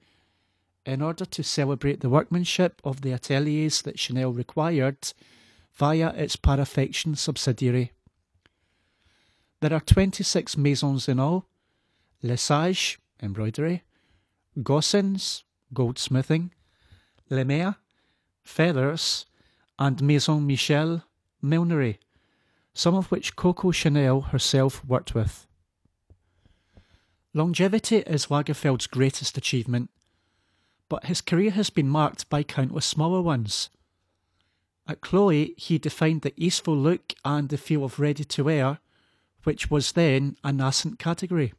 in 0.86 1.02
order 1.02 1.25
to 1.25 1.44
celebrate 1.44 2.02
the 2.02 2.10
workmanship 2.10 2.82
of 2.84 3.02
the 3.02 3.12
ateliers 3.12 3.82
that 3.84 4.00
Chanel 4.00 4.32
required 4.32 5.14
via 5.75 6.10
its 6.10 6.36
Paraffection 6.36 7.15
subsidiary. 7.15 7.91
There 9.60 9.74
are 9.74 9.79
26 9.79 10.58
maisons 10.58 11.08
in 11.08 11.20
all 11.20 11.48
Lesage, 12.24 13.00
embroidery, 13.22 13.84
Goossens, 14.58 15.44
goldsmithing, 15.74 16.51
Lemarié, 17.29 17.75
feathers, 18.41 19.25
and 19.77 20.01
Maison 20.01 20.46
Michel, 20.48 21.03
millinery, 21.41 22.00
some 22.74 22.96
of 22.96 23.12
which 23.12 23.36
Coco 23.36 23.72
Chanel 23.72 24.22
herself 24.22 24.84
worked 24.86 25.13
with. 25.13 25.46
Longevity 27.34 27.98
is 27.98 28.27
Lagerfeld's 28.27 28.88
greatest 28.88 29.38
achievement, 29.38 29.89
but 30.88 31.05
his 31.05 31.22
career 31.22 31.51
has 31.51 31.70
been 31.70 31.89
marked 31.89 32.29
by 32.29 32.44
countless 32.44 32.86
smaller 32.86 33.22
ones. 33.22 33.70
At 34.88 35.01
Chloe, 35.01 35.56
he 35.58 35.80
defined 35.80 36.22
the 36.22 36.34
easeful 36.38 36.77
look 36.77 37.13
and 37.24 37.50
the 37.50 37.58
feel 37.58 37.84
of 37.84 38.00
ready 38.00 38.24
to 38.24 38.44
wear, 38.44 38.80
which 39.44 39.72
was 39.72 39.94
then 39.94 40.38
a 40.44 40.51
nascent 40.51 41.00
category. 41.00 41.54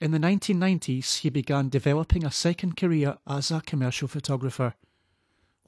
In 0.00 0.10
the 0.10 0.18
1990s, 0.18 1.18
he 1.18 1.30
began 1.30 1.68
developing 1.68 2.24
a 2.24 2.30
second 2.30 2.76
career 2.76 3.18
as 3.26 3.50
a 3.50 3.60
commercial 3.60 4.08
photographer, 4.08 4.74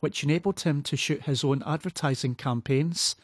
which 0.01 0.25
enabled 0.25 0.61
him 0.61 0.83
to 0.83 0.97
shoot 0.97 1.23
his 1.23 1.45
own 1.45 1.63
advertising 1.65 2.35
campaigns 2.35 3.17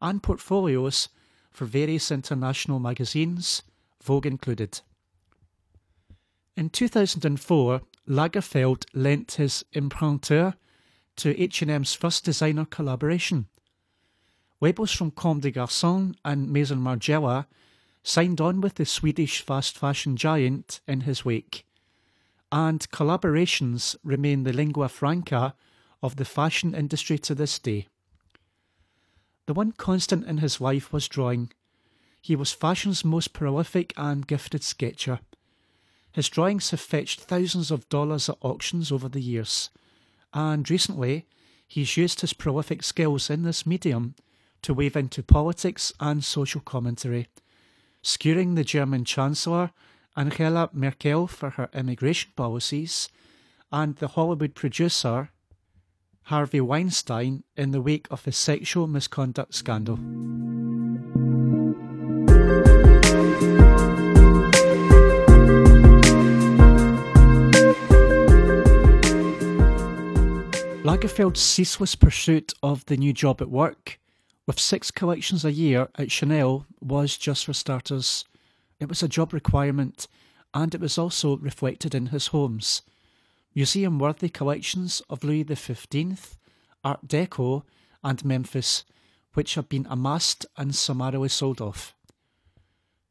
and 0.00 0.22
portfolios 0.22 1.08
for 1.50 1.64
various 1.64 2.10
international 2.10 2.78
magazines, 2.78 3.62
Vogue 4.02 4.26
included. 4.26 4.80
In 6.56 6.70
2004, 6.70 7.80
Lagerfeld 8.08 8.84
lent 8.94 9.32
his 9.32 9.64
imprimatur 9.72 10.54
to 11.16 11.40
H&M's 11.40 11.94
first 11.94 12.24
designer 12.24 12.64
collaboration. 12.64 13.46
Labels 14.60 14.92
from 14.92 15.10
Comme 15.10 15.40
des 15.40 15.52
Garçons 15.52 16.14
and 16.24 16.50
Maison 16.50 16.78
Margiela 16.78 17.46
signed 18.02 18.40
on 18.40 18.60
with 18.60 18.74
the 18.74 18.84
Swedish 18.84 19.40
fast 19.40 19.78
fashion 19.78 20.16
giant 20.16 20.80
in 20.86 21.02
his 21.02 21.24
wake, 21.24 21.66
and 22.52 22.88
collaborations 22.90 23.96
remain 24.04 24.44
the 24.44 24.52
lingua 24.52 24.88
franca 24.88 25.54
of 26.02 26.16
the 26.16 26.24
fashion 26.24 26.74
industry 26.74 27.18
to 27.18 27.34
this 27.34 27.58
day. 27.58 27.88
The 29.46 29.54
one 29.54 29.72
constant 29.72 30.26
in 30.26 30.38
his 30.38 30.60
life 30.60 30.92
was 30.92 31.08
drawing. 31.08 31.50
He 32.20 32.36
was 32.36 32.52
fashion's 32.52 33.04
most 33.04 33.32
prolific 33.32 33.92
and 33.96 34.26
gifted 34.26 34.62
sketcher. 34.62 35.20
His 36.12 36.28
drawings 36.28 36.70
have 36.70 36.80
fetched 36.80 37.20
thousands 37.20 37.70
of 37.70 37.88
dollars 37.88 38.28
at 38.28 38.38
auctions 38.40 38.92
over 38.92 39.08
the 39.08 39.20
years, 39.20 39.70
and 40.34 40.68
recently 40.68 41.26
he's 41.66 41.96
used 41.96 42.20
his 42.20 42.32
prolific 42.32 42.82
skills 42.82 43.30
in 43.30 43.42
this 43.42 43.64
medium 43.64 44.14
to 44.62 44.74
weave 44.74 44.96
into 44.96 45.22
politics 45.22 45.92
and 46.00 46.24
social 46.24 46.60
commentary, 46.60 47.28
skewering 48.02 48.54
the 48.54 48.64
German 48.64 49.04
Chancellor 49.04 49.70
Angela 50.16 50.70
Merkel 50.72 51.26
for 51.26 51.50
her 51.50 51.68
immigration 51.72 52.32
policies 52.36 53.08
and 53.72 53.96
the 53.96 54.08
Hollywood 54.08 54.54
producer 54.54 55.30
Harvey 56.24 56.60
Weinstein 56.60 57.44
in 57.56 57.72
the 57.72 57.82
wake 57.82 58.06
of 58.10 58.24
his 58.24 58.36
sexual 58.36 58.86
misconduct 58.86 59.54
scandal. 59.54 59.98
Lagerfeld's 70.84 71.40
ceaseless 71.40 71.94
pursuit 71.94 72.52
of 72.62 72.84
the 72.84 72.98
new 72.98 73.14
job 73.14 73.40
at 73.40 73.48
work, 73.48 73.98
with 74.46 74.60
six 74.60 74.90
collections 74.90 75.42
a 75.42 75.50
year 75.50 75.88
at 75.96 76.12
Chanel, 76.12 76.66
was 76.78 77.16
just 77.16 77.46
for 77.46 77.54
starters. 77.54 78.26
It 78.78 78.90
was 78.90 79.02
a 79.02 79.08
job 79.08 79.32
requirement, 79.32 80.06
and 80.52 80.74
it 80.74 80.82
was 80.82 80.98
also 80.98 81.38
reflected 81.38 81.94
in 81.94 82.08
his 82.08 82.26
homes. 82.26 82.82
Museum 83.54 83.98
worthy 83.98 84.28
collections 84.28 85.00
of 85.08 85.24
Louis 85.24 85.46
XV, 85.50 86.36
Art 86.84 87.08
Deco, 87.08 87.62
and 88.02 88.22
Memphis, 88.22 88.84
which 89.32 89.54
have 89.54 89.70
been 89.70 89.86
amassed 89.88 90.44
and 90.58 90.74
summarily 90.74 91.30
sold 91.30 91.62
off. 91.62 91.94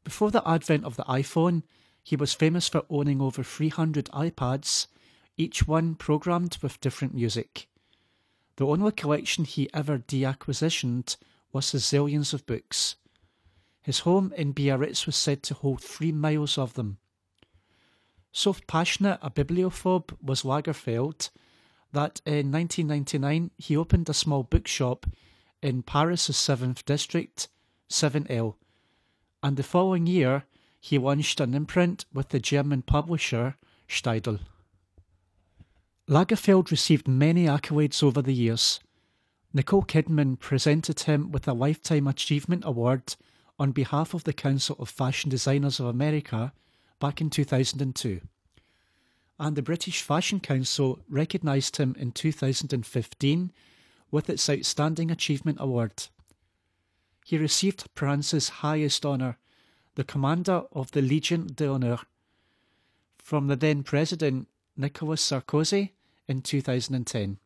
Before 0.04 0.30
the 0.30 0.48
advent 0.48 0.84
of 0.84 0.94
the 0.94 1.04
iPhone, 1.04 1.64
he 2.04 2.14
was 2.14 2.34
famous 2.34 2.68
for 2.68 2.84
owning 2.88 3.20
over 3.20 3.42
300 3.42 4.04
iPods, 4.12 4.86
each 5.36 5.66
one 5.66 5.94
programmed 5.94 6.58
with 6.62 6.80
different 6.80 7.14
music. 7.14 7.68
The 8.56 8.66
only 8.66 8.92
collection 8.92 9.44
he 9.44 9.72
ever 9.74 9.98
deacquisitioned 9.98 11.16
was 11.52 11.72
his 11.72 11.84
zillions 11.84 12.32
of 12.32 12.46
books. 12.46 12.96
His 13.82 14.00
home 14.00 14.32
in 14.36 14.52
Biarritz 14.52 15.06
was 15.06 15.16
said 15.16 15.42
to 15.44 15.54
hold 15.54 15.82
three 15.82 16.12
miles 16.12 16.56
of 16.56 16.74
them. 16.74 16.98
So 18.32 18.54
passionate 18.66 19.18
a 19.22 19.30
bibliophobe 19.30 20.16
was 20.22 20.42
Lagerfeld 20.42 21.30
that 21.92 22.20
in 22.26 22.50
1999 22.50 23.50
he 23.56 23.76
opened 23.76 24.08
a 24.08 24.14
small 24.14 24.42
bookshop 24.42 25.06
in 25.62 25.82
Paris' 25.82 26.30
7th 26.30 26.84
district, 26.84 27.48
7L, 27.88 28.54
and 29.42 29.56
the 29.56 29.62
following 29.62 30.06
year 30.06 30.44
he 30.80 30.98
launched 30.98 31.40
an 31.40 31.54
imprint 31.54 32.04
with 32.12 32.30
the 32.30 32.40
German 32.40 32.82
publisher 32.82 33.56
Steidl. 33.88 34.40
Lagerfeld 36.08 36.70
received 36.70 37.08
many 37.08 37.46
accolades 37.46 38.02
over 38.02 38.20
the 38.20 38.34
years. 38.34 38.78
Nicole 39.54 39.84
Kidman 39.84 40.38
presented 40.38 41.00
him 41.00 41.32
with 41.32 41.48
a 41.48 41.54
Lifetime 41.54 42.06
Achievement 42.06 42.62
Award 42.66 43.16
on 43.58 43.72
behalf 43.72 44.12
of 44.12 44.24
the 44.24 44.32
Council 44.34 44.76
of 44.78 44.90
Fashion 44.90 45.30
Designers 45.30 45.80
of 45.80 45.86
America 45.86 46.52
back 47.00 47.22
in 47.22 47.30
2002. 47.30 48.20
And 49.38 49.56
the 49.56 49.62
British 49.62 50.02
Fashion 50.02 50.40
Council 50.40 50.98
recognised 51.08 51.78
him 51.78 51.96
in 51.98 52.12
2015 52.12 53.52
with 54.10 54.28
its 54.28 54.50
Outstanding 54.50 55.10
Achievement 55.10 55.58
Award. 55.58 56.08
He 57.24 57.38
received 57.38 57.88
France's 57.94 58.48
highest 58.60 59.06
honour, 59.06 59.38
the 59.94 60.04
Commander 60.04 60.64
of 60.72 60.90
the 60.90 61.00
Legion 61.00 61.46
d'Honneur, 61.46 62.00
from 63.16 63.46
the 63.46 63.56
then 63.56 63.82
President 63.82 64.48
Nicolas 64.76 65.22
Sarkozy 65.22 65.90
in 66.26 66.42
2010. 66.42 67.38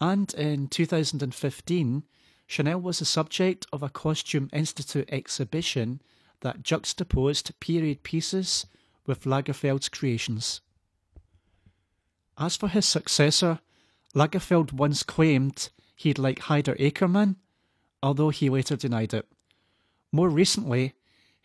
And 0.00 0.34
in 0.34 0.68
2015, 0.68 2.02
Chanel 2.46 2.80
was 2.80 2.98
the 2.98 3.04
subject 3.04 3.66
of 3.72 3.82
a 3.82 3.88
Costume 3.88 4.50
Institute 4.52 5.08
exhibition 5.10 6.02
that 6.40 6.62
juxtaposed 6.62 7.58
period 7.60 8.02
pieces 8.02 8.66
with 9.06 9.24
Lagerfeld's 9.24 9.88
creations. 9.88 10.60
As 12.36 12.56
for 12.56 12.68
his 12.68 12.86
successor, 12.86 13.60
Lagerfeld 14.14 14.72
once 14.72 15.02
claimed 15.02 15.70
he'd 15.96 16.18
like 16.18 16.40
Haider 16.40 16.78
Ackermann, 16.78 17.36
although 18.02 18.30
he 18.30 18.50
later 18.50 18.76
denied 18.76 19.14
it. 19.14 19.26
More 20.10 20.28
recently, 20.28 20.94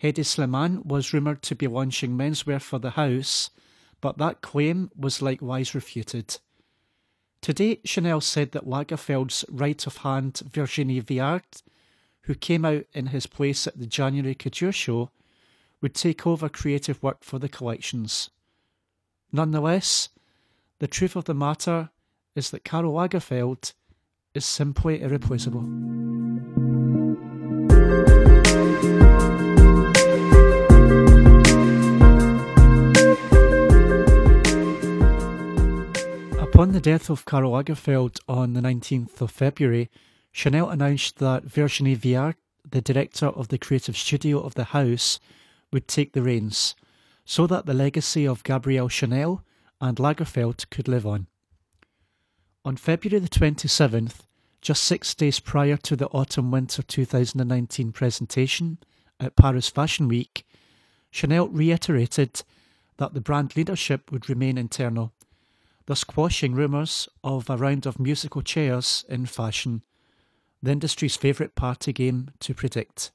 Hedi 0.02 0.24
Slimane 0.24 0.86
was 0.86 1.14
rumoured 1.14 1.42
to 1.44 1.56
be 1.56 1.68
launching 1.68 2.18
menswear 2.18 2.62
for 2.62 2.80
the 2.80 2.92
house, 2.92 3.50
but 4.02 4.18
that 4.18 4.42
claim 4.42 4.92
was 4.96 5.22
likewise 5.22 5.76
refuted. 5.76 6.38
Today, 7.42 7.80
Chanel 7.86 8.22
said 8.22 8.52
that 8.52 8.66
Lagerfeld's 8.66 9.46
right 9.50 9.86
of 9.88 9.98
hand 9.98 10.42
Virginie 10.52 11.02
Viard, 11.02 11.64
who 12.24 12.36
came 12.36 12.66
out 12.66 12.86
in 12.94 13.08
his 13.08 13.28
place 13.28 13.68
at 13.68 13.80
the 13.80 13.88
January 13.88 14.36
Couture 14.36 14.72
Show, 14.72 15.12
would 15.82 15.94
take 15.94 16.26
over 16.26 16.50
creative 16.50 17.02
work 17.02 17.24
for 17.24 17.40
the 17.40 17.50
collections. 17.50 18.30
Nonetheless, 19.32 20.10
the 20.80 20.88
truth 20.88 21.16
of 21.16 21.26
the 21.26 21.34
matter 21.34 21.90
is 22.36 22.50
that 22.52 22.66
Karl 22.66 22.92
Lagerfeld 22.92 23.74
is 24.34 24.46
simply 24.46 25.02
irreplaceable. 25.02 25.97
Upon 36.58 36.72
the 36.72 36.82
death 36.82 37.12
of 37.12 37.24
Karl 37.24 37.52
Lagerfeld 37.52 38.20
on 38.28 38.54
the 38.54 38.62
19th 38.62 39.22
of 39.22 39.30
February, 39.30 39.92
Chanel 40.32 40.72
announced 40.72 41.20
that 41.20 41.44
Virginie 41.44 41.96
Viard, 41.96 42.34
the 42.68 42.82
director 42.82 43.28
of 43.28 43.50
the 43.50 43.60
creative 43.60 43.96
studio 43.96 44.40
of 44.40 44.56
the 44.56 44.64
house, 44.64 45.20
would 45.72 45.88
take 45.88 46.14
the 46.14 46.24
reins, 46.24 46.74
so 47.26 47.46
that 47.46 47.68
the 47.68 47.76
legacy 47.76 48.28
of 48.28 48.44
Gabrielle 48.44 48.88
Chanel 48.88 49.44
and 49.80 49.98
Lagerfeld 49.98 50.68
could 50.72 50.88
live 50.88 51.06
on. 51.06 51.28
On 52.66 52.76
February 52.76 53.20
the 53.20 53.30
27th, 53.30 54.22
just 54.60 54.84
six 54.84 55.14
days 55.14 55.40
prior 55.40 55.78
to 55.78 55.96
the 55.96 56.08
autumn 56.08 56.50
winter 56.50 56.82
2019 56.82 57.92
presentation 57.92 58.80
at 59.20 59.36
Paris 59.36 59.70
Fashion 59.70 60.08
Week, 60.08 60.44
Chanel 61.12 61.50
reiterated 61.50 62.42
that 62.98 63.14
the 63.14 63.22
brand 63.22 63.56
leadership 63.56 64.12
would 64.12 64.28
remain 64.28 64.58
internal 64.58 65.14
thus 65.88 66.04
quashing 66.04 66.54
rumours 66.54 67.10
of 67.24 67.50
a 67.50 67.58
round 67.58 67.86
of 67.86 68.00
musical 68.00 68.42
chairs 68.42 69.04
in 69.10 69.26
fashion, 69.26 69.84
the 70.62 70.72
industry's 70.72 71.16
favourite 71.16 71.56
party 71.56 71.92
game 71.92 72.30
to 72.40 72.54
predict. 72.54 73.12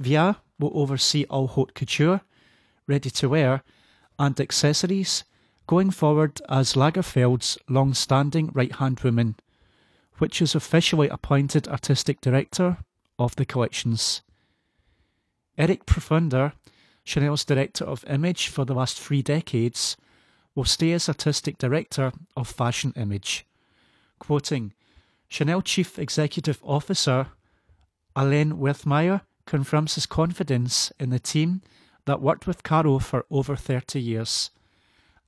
Viard 0.00 0.36
will 0.58 0.70
oversee 0.74 1.24
all 1.28 1.48
haute 1.48 1.74
couture, 1.74 2.20
ready 2.86 3.10
to 3.10 3.28
wear, 3.28 3.62
and 4.18 4.38
accessories 4.38 5.24
going 5.66 5.90
forward 5.90 6.40
as 6.48 6.74
Lagerfeld's 6.74 7.58
long 7.68 7.94
standing 7.94 8.50
right 8.52 8.74
hand 8.76 9.00
woman, 9.00 9.36
which 10.18 10.42
is 10.42 10.54
officially 10.54 11.08
appointed 11.08 11.66
artistic 11.68 12.20
director 12.20 12.78
of 13.18 13.36
the 13.36 13.44
collections. 13.44 14.22
Eric 15.56 15.86
Pfrunder, 15.86 16.52
Chanel's 17.04 17.44
director 17.44 17.84
of 17.84 18.04
image 18.08 18.48
for 18.48 18.64
the 18.64 18.74
last 18.74 19.00
three 19.00 19.22
decades, 19.22 19.96
will 20.54 20.64
stay 20.64 20.92
as 20.92 21.08
artistic 21.08 21.58
director 21.58 22.12
of 22.36 22.48
Fashion 22.48 22.92
Image. 22.96 23.46
Quoting, 24.18 24.72
Chanel 25.28 25.62
Chief 25.62 25.98
Executive 25.98 26.58
Officer 26.62 27.28
Alain 28.16 28.54
Wertheimer 28.54 29.20
confirms 29.46 29.94
his 29.94 30.06
confidence 30.06 30.92
in 30.98 31.10
the 31.10 31.18
team 31.18 31.62
that 32.06 32.20
worked 32.20 32.46
with 32.46 32.62
Karl 32.62 32.98
for 32.98 33.24
over 33.30 33.54
30 33.54 34.00
years, 34.00 34.50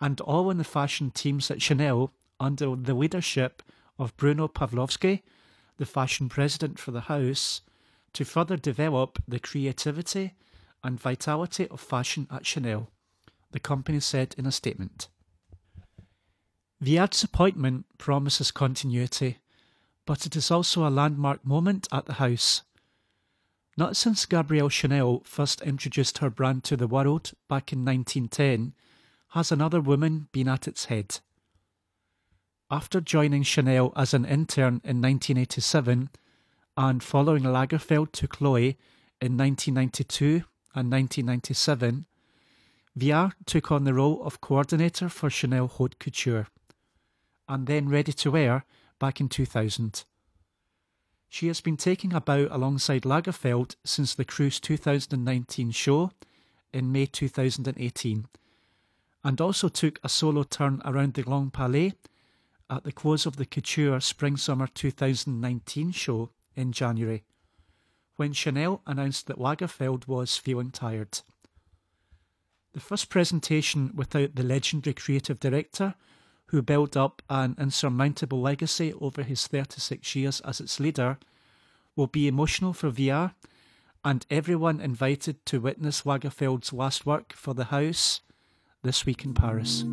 and 0.00 0.20
all 0.22 0.50
in 0.50 0.58
the 0.58 0.64
fashion 0.64 1.10
teams 1.10 1.50
at 1.50 1.62
Chanel 1.62 2.10
under 2.40 2.74
the 2.74 2.94
leadership 2.94 3.62
of 3.98 4.16
Bruno 4.16 4.48
Pavlovsky, 4.48 5.22
the 5.76 5.86
fashion 5.86 6.28
president 6.28 6.78
for 6.78 6.90
the 6.90 7.02
house, 7.02 7.60
to 8.14 8.24
further 8.24 8.56
develop 8.56 9.22
the 9.28 9.38
creativity 9.38 10.34
and 10.82 10.98
vitality 10.98 11.68
of 11.68 11.80
fashion 11.80 12.26
at 12.30 12.46
Chanel, 12.46 12.88
the 13.52 13.60
company 13.60 14.00
said 14.00 14.34
in 14.38 14.46
a 14.46 14.52
statement. 14.52 15.08
Viard's 16.80 17.22
appointment 17.22 17.84
promises 17.98 18.50
continuity, 18.50 19.38
but 20.06 20.24
it 20.24 20.34
is 20.34 20.50
also 20.50 20.86
a 20.86 20.90
landmark 20.90 21.44
moment 21.44 21.86
at 21.92 22.06
the 22.06 22.14
house. 22.14 22.62
Not 23.76 23.96
since 23.96 24.26
Gabrielle 24.26 24.68
Chanel 24.68 25.22
first 25.24 25.60
introduced 25.60 26.18
her 26.18 26.30
brand 26.30 26.64
to 26.64 26.76
the 26.76 26.86
world 26.86 27.32
back 27.48 27.72
in 27.72 27.84
1910 27.84 28.74
has 29.30 29.52
another 29.52 29.80
woman 29.80 30.28
been 30.32 30.48
at 30.48 30.66
its 30.66 30.86
head. 30.86 31.20
After 32.70 33.00
joining 33.00 33.42
Chanel 33.42 33.92
as 33.96 34.14
an 34.14 34.24
intern 34.24 34.80
in 34.84 35.00
1987 35.02 36.10
and 36.76 37.02
following 37.02 37.42
Lagerfeld 37.42 38.12
to 38.12 38.28
Chloe 38.28 38.78
in 39.20 39.36
1992 39.36 40.44
and 40.74 40.90
1997, 40.90 42.06
Viard 42.98 43.32
took 43.46 43.70
on 43.70 43.84
the 43.84 43.94
role 43.94 44.22
of 44.24 44.40
coordinator 44.40 45.08
for 45.08 45.30
Chanel 45.30 45.68
Haute 45.68 45.98
Couture 45.98 46.48
and 47.48 47.66
then 47.66 47.88
ready 47.88 48.12
to 48.12 48.30
wear 48.30 48.64
back 48.98 49.20
in 49.20 49.28
2000. 49.28 50.04
She 51.28 51.46
has 51.46 51.60
been 51.60 51.76
taking 51.76 52.12
a 52.12 52.20
bow 52.20 52.48
alongside 52.50 53.02
Lagerfeld 53.02 53.76
since 53.84 54.14
the 54.14 54.24
Cruise 54.24 54.60
2019 54.60 55.70
show 55.70 56.10
in 56.72 56.92
May 56.92 57.06
2018, 57.06 58.26
and 59.24 59.40
also 59.40 59.68
took 59.68 59.98
a 60.02 60.08
solo 60.08 60.42
turn 60.44 60.80
around 60.84 61.14
the 61.14 61.22
Grand 61.22 61.52
Palais 61.52 61.94
at 62.68 62.84
the 62.84 62.92
close 62.92 63.26
of 63.26 63.36
the 63.36 63.46
Couture 63.46 64.00
Spring 64.00 64.36
Summer 64.36 64.66
2019 64.66 65.92
show 65.92 66.30
in 66.54 66.72
January, 66.72 67.24
when 68.16 68.32
Chanel 68.32 68.82
announced 68.86 69.26
that 69.26 69.38
Lagerfeld 69.38 70.06
was 70.06 70.36
feeling 70.36 70.70
tired. 70.70 71.20
The 72.72 72.80
first 72.80 73.08
presentation 73.08 73.92
without 73.94 74.36
the 74.36 74.42
legendary 74.42 74.94
creative 74.94 75.40
director 75.40 75.94
who 76.50 76.62
built 76.62 76.96
up 76.96 77.22
an 77.30 77.54
insurmountable 77.58 78.40
legacy 78.40 78.92
over 79.00 79.22
his 79.22 79.46
36 79.46 80.16
years 80.16 80.40
as 80.40 80.60
its 80.60 80.80
leader, 80.80 81.16
will 81.94 82.08
be 82.08 82.26
emotional 82.26 82.72
for 82.72 82.90
Viard 82.90 83.32
and 84.04 84.26
everyone 84.30 84.80
invited 84.80 85.44
to 85.46 85.60
witness 85.60 86.02
Lagerfeld's 86.02 86.72
last 86.72 87.06
work 87.06 87.32
for 87.34 87.54
the 87.54 87.66
house, 87.66 88.20
This 88.82 89.06
Week 89.06 89.24
in 89.24 89.34
Paris. 89.34 89.84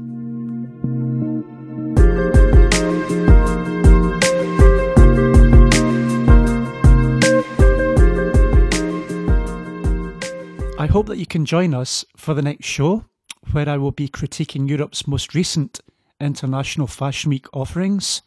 I 10.80 10.86
hope 10.86 11.08
that 11.08 11.18
you 11.18 11.26
can 11.26 11.44
join 11.44 11.74
us 11.74 12.06
for 12.16 12.36
the 12.36 12.44
next 12.44 12.68
show, 12.68 13.06
where 13.52 13.68
I 13.68 13.78
will 13.78 13.92
be 13.92 14.08
critiquing 14.08 14.70
Europe's 14.70 15.08
most 15.08 15.34
recent 15.34 15.80
International 16.22 16.86
Fashion 16.86 17.32
Week 17.32 17.48
offerings 17.52 18.22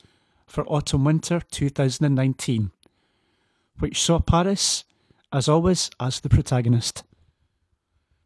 for 0.48 0.64
autumn 0.66 1.04
winter 1.04 1.42
2019, 1.52 2.72
which 3.78 4.02
saw 4.02 4.18
Paris, 4.18 4.82
as 5.32 5.48
always, 5.48 5.90
as 6.00 6.18
the 6.18 6.28
protagonist. 6.28 7.04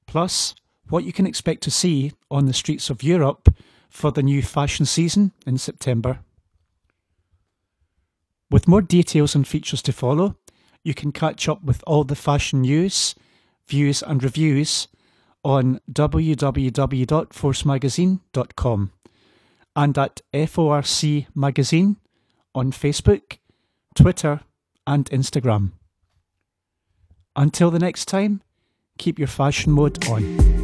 Plus, 0.07 0.55
what 0.89 1.05
you 1.05 1.13
can 1.13 1.27
expect 1.27 1.63
to 1.65 1.71
see 1.71 2.13
on 2.31 2.47
the 2.47 2.55
streets 2.55 2.89
of 2.89 3.03
Europe 3.03 3.55
for 3.91 4.11
the 4.11 4.23
new 4.23 4.41
fashion 4.41 4.87
season 4.87 5.33
in 5.47 5.59
September. 5.59 6.21
With 8.51 8.69
more 8.69 8.81
details 8.81 9.35
and 9.35 9.47
features 9.47 9.83
to 9.83 9.93
follow, 9.93 10.37
you 10.83 10.95
can 10.95 11.13
catch 11.13 11.47
up 11.47 11.63
with 11.63 11.85
all 11.87 12.05
the 12.05 12.17
fashion 12.17 12.63
news 12.63 13.15
views, 13.67 14.03
and 14.03 14.23
reviews 14.23 14.89
on 15.43 15.81
www.forcemagazine.com 15.93 18.93
and 19.77 19.99
at 19.99 20.21
FORC 20.33 21.27
Magazine 21.35 21.97
on 22.55 22.71
Facebook, 22.71 23.39
Twitter, 23.95 24.41
and 24.87 25.11
Instagram. 25.11 25.73
Until 27.37 27.71
the 27.71 27.81
next 27.81 28.07
time, 28.07 28.43
keep 28.99 29.19
your 29.19 29.29
fashion 29.29 29.73
mode 29.73 30.07
on. 30.09 30.64